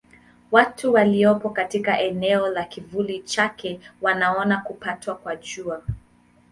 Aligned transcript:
Watu 0.51 0.93
waliopo 0.93 1.49
katika 1.49 1.99
eneo 1.99 2.47
la 2.47 2.63
kivuli 2.63 3.21
chake 3.23 3.79
wanaona 4.01 4.57
kupatwa 4.61 5.15
kwa 5.15 5.35
Jua. 5.35 5.81